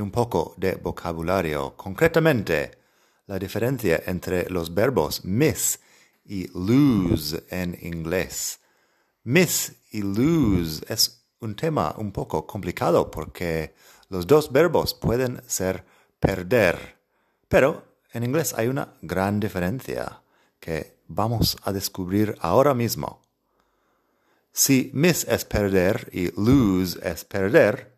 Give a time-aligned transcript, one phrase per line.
[0.00, 2.78] un poco de vocabulario, concretamente
[3.26, 5.80] la diferencia entre los verbos miss
[6.24, 8.60] y lose en inglés.
[9.24, 13.74] Miss y lose es un tema un poco complicado porque
[14.08, 15.84] los dos verbos pueden ser
[16.20, 16.96] perder,
[17.48, 20.22] pero en inglés hay una gran diferencia
[20.60, 23.22] que vamos a descubrir ahora mismo.
[24.52, 27.95] Si miss es perder y lose es perder,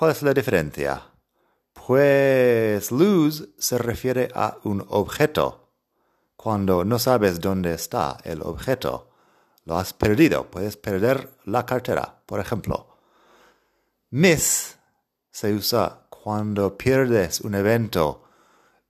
[0.00, 1.02] ¿Cuál es la diferencia?
[1.74, 5.74] Pues lose se refiere a un objeto.
[6.36, 9.10] Cuando no sabes dónde está el objeto,
[9.66, 10.50] lo has perdido.
[10.50, 12.96] Puedes perder la cartera, por ejemplo.
[14.08, 14.78] Miss
[15.30, 18.24] se usa cuando pierdes un evento,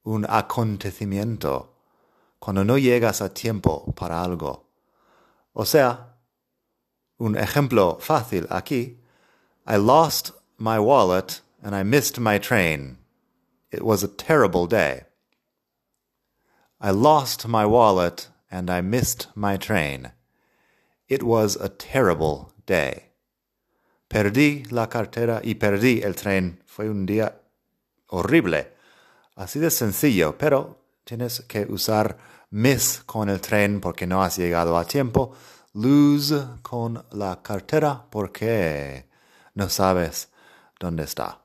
[0.04, 1.74] un acontecimiento,
[2.38, 4.70] cuando no llegas a tiempo para algo.
[5.54, 6.20] O sea,
[7.16, 9.02] un ejemplo fácil aquí.
[9.66, 12.98] I lost my wallet and I missed my train.
[13.70, 15.04] It was a terrible day.
[16.80, 20.12] I lost my wallet and I missed my train.
[21.08, 23.10] It was a terrible day.
[24.08, 26.58] Perdí la cartera y perdí el tren.
[26.66, 27.34] Fue un día
[28.08, 28.72] horrible.
[29.36, 32.16] Así de sencillo, pero tienes que usar
[32.50, 35.32] miss con el tren porque no has llegado a tiempo.
[35.74, 39.06] Lose con la cartera porque
[39.54, 40.29] no sabes
[40.80, 41.44] dónde está.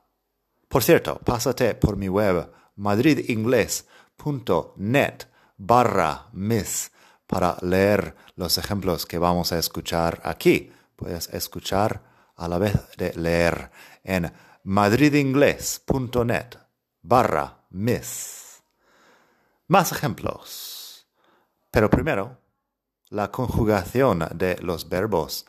[0.68, 6.90] Por cierto, pásate por mi web madridingles.net barra miss
[7.26, 10.72] para leer los ejemplos que vamos a escuchar aquí.
[10.96, 12.02] Puedes escuchar
[12.34, 13.70] a la vez de leer
[14.02, 14.32] en
[14.64, 16.56] madridingles.net
[17.02, 18.64] barra miss.
[19.68, 21.06] Más ejemplos.
[21.70, 22.38] Pero primero,
[23.10, 25.46] la conjugación de los verbos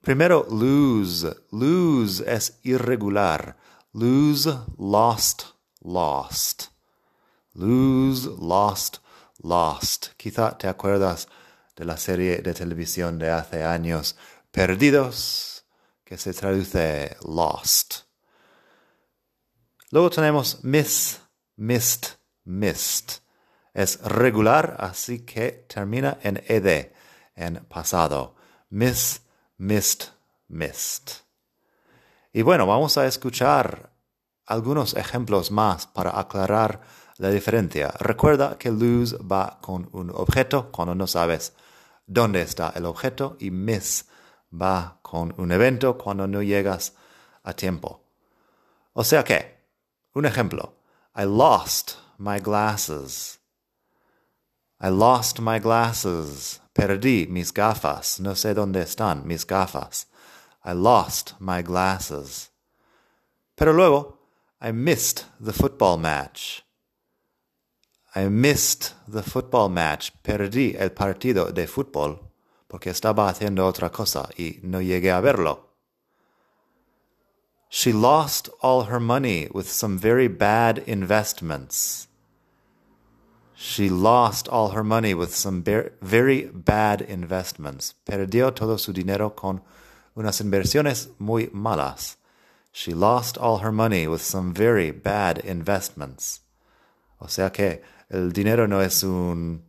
[0.00, 1.36] Primero, lose.
[1.50, 3.56] Lose es irregular.
[3.92, 5.44] Lose, lost,
[5.82, 6.70] lost.
[7.54, 8.98] Lose, lost,
[9.42, 10.08] lost.
[10.16, 11.28] Quizá te acuerdas
[11.76, 14.16] de la serie de televisión de hace años,
[14.50, 15.64] Perdidos,
[16.04, 18.02] que se traduce lost.
[19.90, 21.20] Luego tenemos miss,
[21.56, 23.22] missed, missed.
[23.72, 26.92] Es regular, así que termina en ed,
[27.34, 28.34] en pasado.
[28.70, 29.22] Miss,
[29.60, 30.08] missed,
[30.48, 31.22] missed.
[32.32, 33.90] Y bueno, vamos a escuchar
[34.46, 36.80] algunos ejemplos más para aclarar
[37.18, 37.92] la diferencia.
[37.98, 41.52] Recuerda que lose va con un objeto cuando no sabes
[42.06, 44.06] dónde está el objeto y miss
[44.50, 46.94] va con un evento cuando no llegas
[47.42, 48.02] a tiempo.
[48.94, 49.60] O sea que,
[50.14, 50.74] un ejemplo,
[51.14, 53.38] I lost my glasses.
[54.80, 56.59] I lost my glasses.
[56.74, 58.20] Perdí mis gafas.
[58.20, 60.06] No sé dónde están mis gafas.
[60.64, 62.50] I lost my glasses.
[63.56, 64.18] Pero luego,
[64.60, 66.62] I missed the football match.
[68.14, 70.12] I missed the football match.
[70.22, 72.30] Perdí el partido de fútbol
[72.70, 75.70] porque estaba haciendo otra cosa y no llegué a verlo.
[77.68, 82.08] She lost all her money with some very bad investments.
[83.62, 87.94] She lost all her money with some very bad investments.
[88.06, 89.60] Perdió todo su dinero con
[90.16, 92.16] unas inversiones muy malas.
[92.72, 96.40] She lost all her money with some very bad investments.
[97.20, 99.62] O sea que el dinero no es un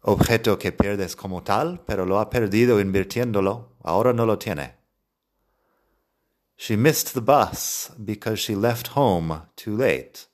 [0.00, 3.74] objeto que pierdes como tal, pero lo ha perdido invirtiéndolo.
[3.82, 4.72] Ahora no lo tiene.
[6.56, 10.28] She missed the bus because she left home too late.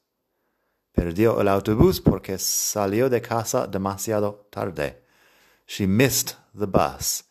[1.00, 5.02] Perdió el autobús porque salió de casa demasiado tarde.
[5.66, 7.24] She missed the bus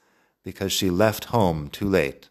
[0.44, 2.30] because she left home too late.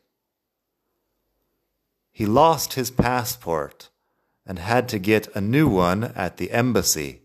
[2.10, 3.88] He lost his passport
[4.44, 7.22] and had to get a new one at the embassy.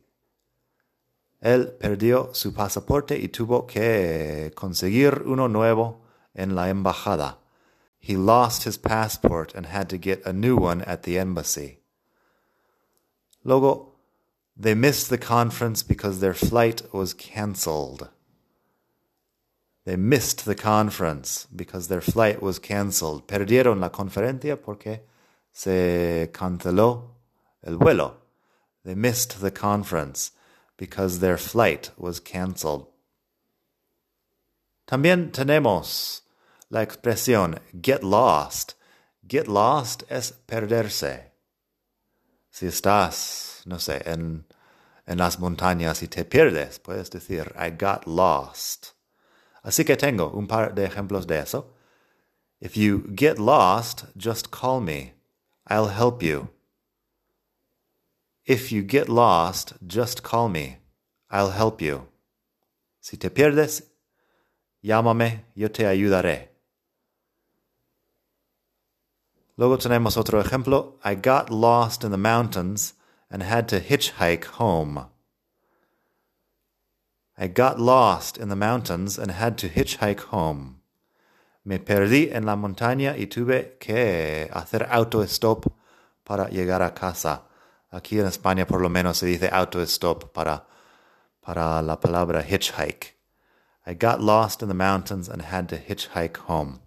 [1.42, 6.02] Él perdió su pasaporte y tuvo que conseguir uno nuevo
[6.36, 7.38] en la embajada.
[8.00, 11.80] He lost his passport and had to get a new one at the embassy.
[13.44, 13.93] Luego,
[14.56, 18.10] they missed the conference because their flight was cancelled.
[19.86, 23.28] They missed the conference because their flight was cancelled.
[23.28, 25.02] Perdieron la conferencia porque
[25.54, 27.12] Se canceló
[27.62, 28.16] el vuelo.
[28.84, 30.32] They missed the conference
[30.78, 32.88] because their flight was canceled.
[34.88, 36.22] También tenemos
[36.70, 38.74] la expresión get lost.
[39.26, 41.32] Get lost es perderse.
[42.50, 44.46] Si estás, no sé, en,
[45.06, 48.94] en las montañas y te pierdes, puedes decir I got lost.
[49.64, 51.74] Así que tengo un par de ejemplos de eso.
[52.60, 55.14] If you get lost, just call me.
[55.68, 56.50] I'll help you.
[58.46, 60.80] If you get lost, just call me.
[61.30, 62.08] I'll help you.
[63.00, 63.84] Si te pierdes,
[64.82, 66.50] llámame, yo te ayudaré.
[69.56, 71.00] Luego tenemos otro ejemplo.
[71.04, 72.96] I got lost in the mountains
[73.30, 75.08] and had to hitchhike home.
[77.38, 80.82] I got lost in the mountains and had to hitchhike home.
[81.66, 85.66] Me perdí en la montaña y tuve que hacer autostop
[86.24, 87.44] para llegar a casa.
[87.92, 90.66] Aquí en España por lo menos se dice autostop para,
[91.42, 93.16] para la palabra hitchhike.
[93.86, 96.80] I got lost in the mountains and had to hitchhike home.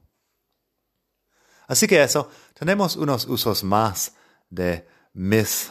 [1.69, 4.13] Así que eso, tenemos unos usos más
[4.51, 5.71] de miss.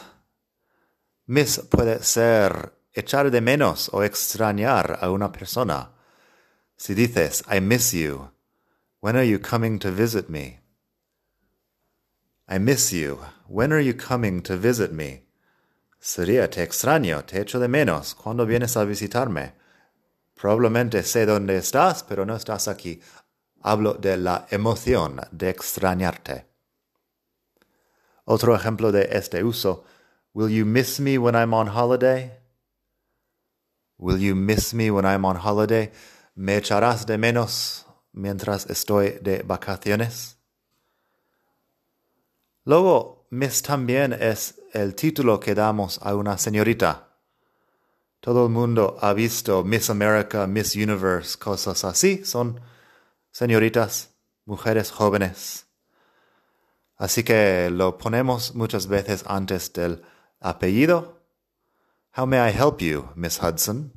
[1.26, 5.90] Miss puede ser echar de menos o extrañar a una persona.
[6.76, 8.30] Si dices, I miss you,
[9.00, 10.60] when are you coming to visit me?
[12.48, 13.18] I miss you,
[13.48, 15.26] when are you coming to visit me?
[15.98, 19.54] Sería te extraño, te echo de menos, cuando vienes a visitarme?
[20.36, 23.00] Probablemente sé dónde estás, pero no estás aquí.
[23.62, 26.46] Hablo de la emoción de extrañarte.
[28.26, 29.84] Otro ejemplo de este uso.
[30.36, 32.30] Will you miss me when I'm on holiday?
[33.96, 35.92] Will you miss me when I'm on holiday?
[36.36, 40.36] ¿Me echarás de menos mientras estoy de vacaciones?
[42.66, 47.16] Luego, Miss también es el título que damos a una señorita.
[48.20, 52.26] Todo el mundo ha visto Miss America, Miss Universe, cosas así.
[52.26, 52.60] Son
[53.30, 54.10] señoritas,
[54.44, 55.64] mujeres jóvenes.
[56.98, 60.02] Así que lo ponemos muchas veces antes del
[60.40, 61.16] apellido
[62.16, 63.92] How may I help you, Miss Hudson?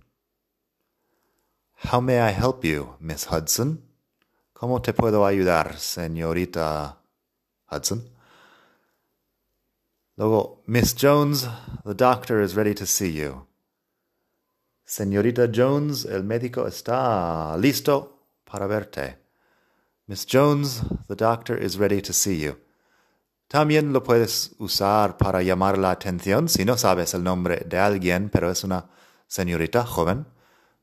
[1.88, 3.82] How may I help you, Miss Hudson?
[4.54, 6.98] ¿Cómo te puedo ayudar, señorita
[7.72, 8.10] Hudson?
[10.18, 11.48] Luego, Miss Jones,
[11.86, 13.48] the doctor is ready to see you.
[14.86, 19.16] Señorita Jones, el médico está listo para verte.
[20.10, 22.58] Miss Jones, the doctor is ready to see you.
[23.50, 28.30] También lo puedes usar para llamar la atención si no sabes el nombre de alguien,
[28.30, 28.92] pero es una
[29.26, 30.28] señorita joven.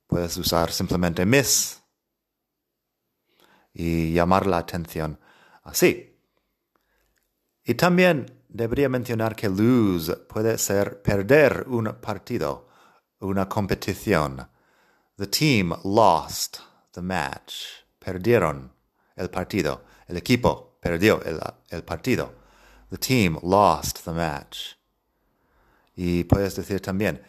[0.08, 1.80] Puedes usar simplemente Miss
[3.72, 5.20] y llamar la atención
[5.62, 6.18] así.
[7.62, 12.66] Y también debería mencionar que lose puede ser perder un partido,
[13.20, 14.48] una competición.
[15.16, 16.58] The team lost
[16.90, 17.54] the match.
[18.00, 18.72] Perdieron
[19.14, 19.84] el partido.
[20.08, 22.45] El equipo perdió el, el partido.
[22.90, 24.76] The team lost the match.
[25.96, 27.20] Y puedes decir también,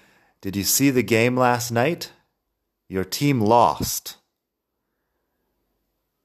[0.42, 2.12] Did you see the game last night?
[2.88, 4.18] Your team lost.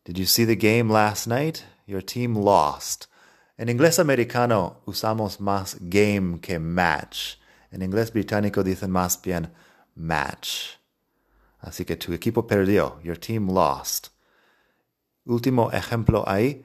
[0.05, 1.64] Did you see the game last night?
[1.87, 3.06] Your team lost.
[3.58, 7.37] En inglés americano usamos más game que match.
[7.71, 9.50] En inglés británico dicen más bien
[9.95, 10.76] match.
[11.62, 12.99] Así que tu equipo perdió.
[13.02, 14.11] Your team lost.
[15.26, 16.64] Último ejemplo ahí.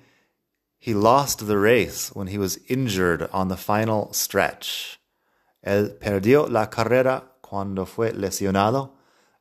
[0.87, 4.97] He lost the race when he was injured on the final stretch.
[5.61, 8.91] Él perdió la carrera cuando fue lesionado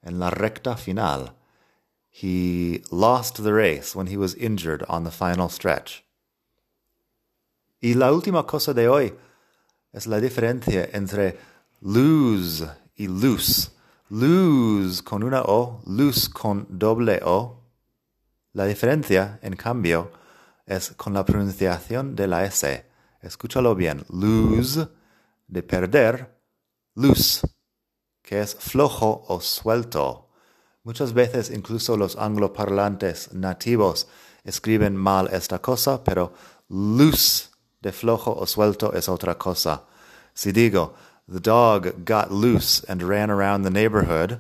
[0.03, 1.37] en la recta final.
[2.11, 6.03] He lost the race when he was injured on the final stretch.
[7.81, 9.15] Y la última cosa de hoy
[9.93, 11.39] es la diferencia entre
[11.81, 13.71] lose y loose.
[14.11, 17.61] Lose con una O, loose con doble O.
[18.53, 20.11] La diferencia, en cambio,
[20.67, 22.85] es con la pronunciación de la S.
[23.21, 24.05] Escúchalo bien.
[24.11, 24.89] Lose,
[25.47, 26.37] de perder,
[26.95, 27.47] loose,
[28.23, 30.29] que es flojo o suelto.
[30.83, 34.09] Muchas veces incluso los angloparlantes nativos
[34.45, 36.33] escriben mal esta cosa, pero
[36.69, 39.85] loose de flojo o suelto es otra cosa.
[40.35, 40.95] Si digo,
[41.29, 44.39] the dog got loose and ran around the neighborhood,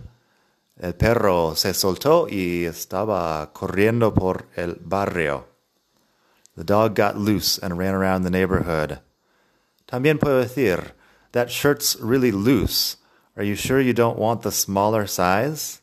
[0.76, 5.55] el perro se soltó y estaba corriendo por el barrio.
[6.56, 9.00] The dog got loose and ran around the neighborhood.
[9.86, 10.92] También puedo decir,
[11.32, 12.96] that shirt's really loose.
[13.36, 15.82] Are you sure you don't want the smaller size?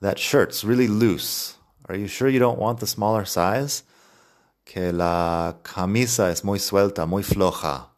[0.00, 1.56] That shirt's really loose.
[1.88, 3.82] Are you sure you don't want the smaller size?
[4.68, 7.88] que la camisa es muy suelta, muy floja,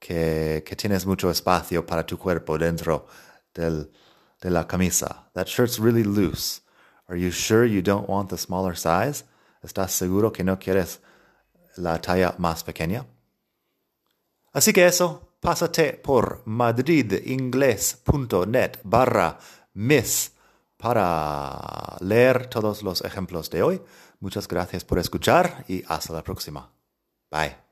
[0.00, 3.06] que, que tienes mucho espacio para tu cuerpo dentro
[3.54, 3.88] del,
[4.40, 5.28] de la camisa.
[5.34, 6.62] That shirt's really loose.
[7.08, 9.22] Are you sure you don't want the smaller size?
[9.62, 11.00] ¿Estás seguro que no quieres
[11.76, 13.06] la talla más pequeña?
[14.52, 19.38] Así que eso, pásate por madridingles.net barra
[19.74, 20.32] miss
[20.76, 23.80] para leer todos los ejemplos de hoy.
[24.20, 26.70] Muchas gracias por escuchar y hasta la próxima.
[27.30, 27.71] Bye.